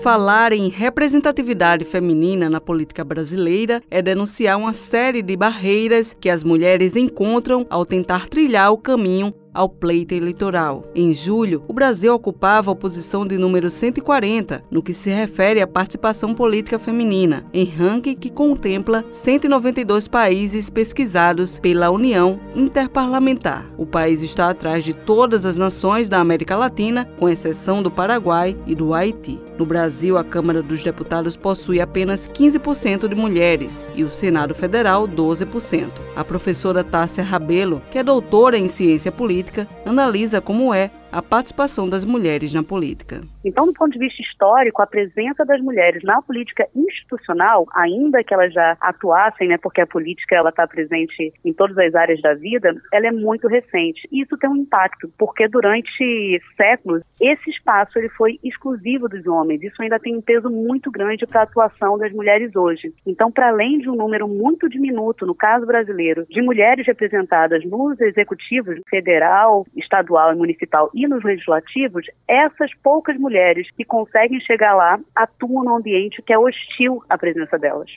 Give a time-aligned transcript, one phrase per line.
[0.00, 6.42] Falar em representatividade feminina na política brasileira é denunciar uma série de barreiras que as
[6.42, 10.84] mulheres encontram ao tentar trilhar o caminho ao pleito eleitoral.
[10.94, 15.66] Em julho, o Brasil ocupava a posição de número 140 no que se refere à
[15.66, 23.70] participação política feminina, em ranking que contempla 192 países pesquisados pela União Interparlamentar.
[23.76, 28.56] O país está atrás de todas as nações da América Latina, com exceção do Paraguai
[28.66, 29.40] e do Haiti.
[29.58, 35.06] No Brasil, a Câmara dos Deputados possui apenas 15% de mulheres e o Senado Federal
[35.06, 35.88] 12%.
[36.16, 39.41] A professora Tássia Rabelo, que é doutora em ciência política,
[39.84, 43.20] analisa como é a participação das mulheres na política.
[43.44, 48.32] Então, do ponto de vista histórico, a presença das mulheres na política institucional, ainda que
[48.32, 52.32] elas já atuassem, né, porque a política ela está presente em todas as áreas da
[52.34, 54.08] vida, ela é muito recente.
[54.10, 59.62] E isso tem um impacto, porque durante séculos esse espaço ele foi exclusivo dos homens.
[59.62, 62.92] Isso ainda tem um peso muito grande para a atuação das mulheres hoje.
[63.06, 68.00] Então, para além de um número muito diminuto, no caso brasileiro, de mulheres representadas nos
[68.00, 74.98] executivos federal, estadual e municipal e nos legislativos, essas poucas mulheres que conseguem chegar lá
[75.14, 77.90] atuam num ambiente que é hostil à presença delas.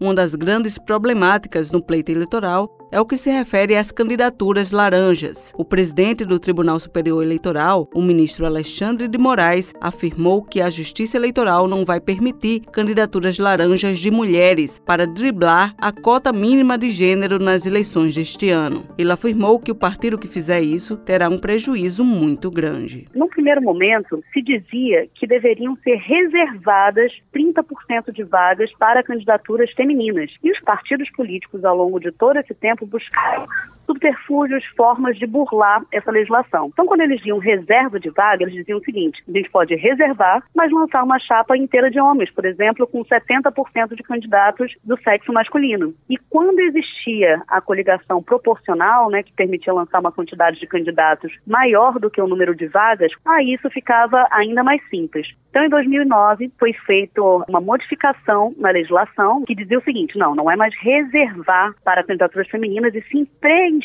[0.00, 5.52] Uma das grandes problemáticas no pleito eleitoral é o que se refere às candidaturas laranjas.
[5.56, 11.16] O presidente do Tribunal Superior Eleitoral, o ministro Alexandre de Moraes, afirmou que a Justiça
[11.16, 17.38] Eleitoral não vai permitir candidaturas laranjas de mulheres para driblar a cota mínima de gênero
[17.38, 18.84] nas eleições deste ano.
[18.96, 23.06] Ele afirmou que o partido que fizer isso terá um prejuízo muito grande.
[23.14, 30.30] No primeiro momento, se dizia que deveriam ser reservadas 30% de vagas para candidaturas femininas.
[30.42, 33.46] E os partidos políticos, ao longo de todo esse tempo, exemplo, buscar
[33.88, 36.68] subterfúgios, formas de burlar essa legislação.
[36.72, 40.42] Então, quando eles diziam reserva de vaga, eles diziam o seguinte: a gente pode reservar,
[40.54, 45.32] mas lançar uma chapa inteira de homens, por exemplo, com 70% de candidatos do sexo
[45.32, 45.94] masculino.
[46.08, 51.98] E quando existia a coligação proporcional, né, que permitia lançar uma quantidade de candidatos maior
[51.98, 55.26] do que o número de vagas, aí isso ficava ainda mais simples.
[55.50, 60.50] Então, em 2009, foi feita uma modificação na legislação que dizia o seguinte: não, não
[60.50, 63.77] é mais reservar para candidaturas femininas e sim preencher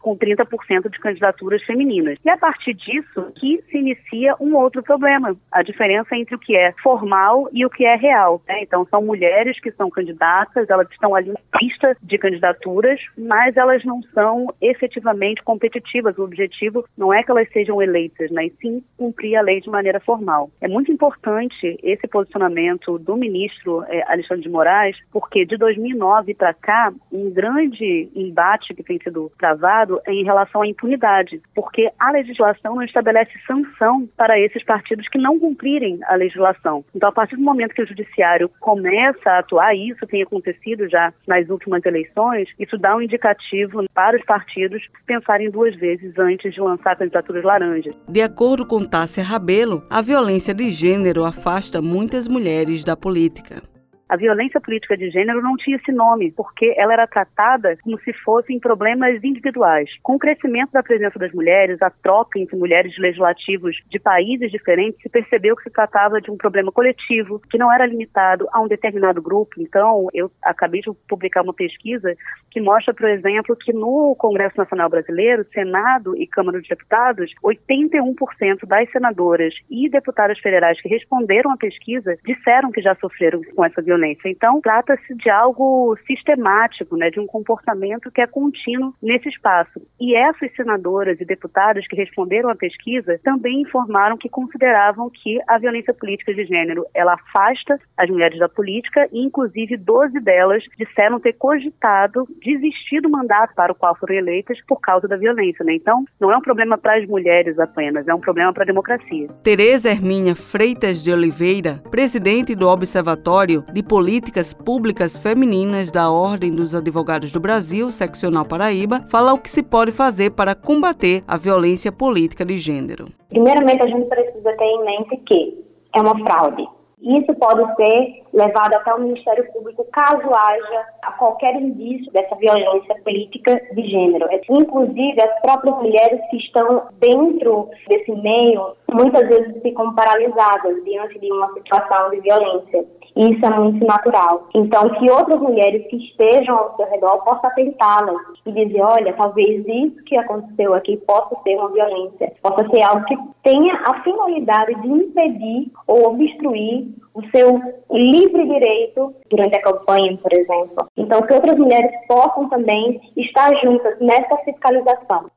[0.00, 2.18] com 30% de candidaturas femininas.
[2.24, 6.56] E a partir disso que se inicia um outro problema, a diferença entre o que
[6.56, 8.42] é formal e o que é real.
[8.48, 8.62] Né?
[8.62, 13.84] Então, são mulheres que são candidatas, elas estão ali na lista de candidaturas, mas elas
[13.84, 16.16] não são efetivamente competitivas.
[16.18, 20.00] O objetivo não é que elas sejam eleitas, e sim cumprir a lei de maneira
[20.00, 20.50] formal.
[20.60, 26.54] É muito importante esse posicionamento do ministro eh, Alexandre de Moraes, porque de 2009 para
[26.54, 32.76] cá, um grande embate que tem sido travado em relação à impunidade, porque a legislação
[32.76, 36.84] não estabelece sanção para esses partidos que não cumprirem a legislação.
[36.94, 40.88] Então, a partir do momento que o judiciário começa a atuar, e isso tem acontecido
[40.88, 46.52] já nas últimas eleições, isso dá um indicativo para os partidos pensarem duas vezes antes
[46.52, 47.94] de lançar candidaturas laranjas.
[48.08, 53.75] De acordo com Tássia Rabelo, a violência de gênero afasta muitas mulheres da política.
[54.08, 58.12] A violência política de gênero não tinha esse nome, porque ela era tratada como se
[58.12, 59.90] fossem problemas individuais.
[60.00, 65.02] Com o crescimento da presença das mulheres, a troca entre mulheres legislativos de países diferentes,
[65.02, 68.68] se percebeu que se tratava de um problema coletivo, que não era limitado a um
[68.68, 69.56] determinado grupo.
[69.58, 72.14] Então, eu acabei de publicar uma pesquisa
[72.52, 78.66] que mostra, por exemplo, que no Congresso Nacional Brasileiro, Senado e Câmara dos Deputados, 81%
[78.68, 83.82] das senadoras e deputadas federais que responderam à pesquisa disseram que já sofreram com essa
[83.82, 84.28] violência violência.
[84.28, 89.80] Então, trata-se de algo sistemático, né, de um comportamento que é contínuo nesse espaço.
[90.00, 95.58] E essas senadoras e deputadas que responderam à pesquisa também informaram que consideravam que a
[95.58, 101.18] violência política de gênero ela afasta as mulheres da política e, inclusive, 12 delas disseram
[101.18, 105.64] ter cogitado desistir do mandato para o qual foram eleitas por causa da violência.
[105.64, 105.74] Né?
[105.74, 109.28] Então, não é um problema para as mulheres apenas, é um problema para a democracia.
[109.42, 116.74] Tereza Hermínia Freitas de Oliveira, presidente do Observatório de Políticas Públicas Femininas da Ordem dos
[116.74, 121.92] Advogados do Brasil, Seccional Paraíba, fala o que se pode fazer para combater a violência
[121.92, 123.06] política de gênero.
[123.28, 126.66] Primeiramente, a gente precisa ter em mente que é uma fraude.
[127.00, 130.86] Isso pode ser levado até o Ministério Público caso haja
[131.18, 134.26] qualquer indício dessa violência política de gênero.
[134.50, 141.32] Inclusive, as próprias mulheres que estão dentro desse meio muitas vezes ficam paralisadas diante de
[141.32, 142.86] uma situação de violência.
[143.16, 144.46] Isso é muito natural.
[144.54, 149.64] Então, que outras mulheres que estejam ao seu redor possam tentá-las e dizer, olha, talvez
[149.66, 154.74] isso que aconteceu aqui possa ser uma violência, possa ser algo que tenha a finalidade
[154.82, 157.58] de impedir ou obstruir o seu
[157.90, 160.86] livre direito durante a campanha, por exemplo.
[160.94, 165.30] Então, que outras mulheres possam também estar juntas nessa fiscalização.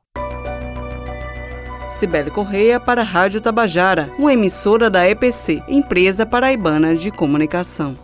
[1.90, 7.98] Cibele Correia para a Rádio Tabajara, uma emissora da EPC, Empresa Paraibana de Comunicação.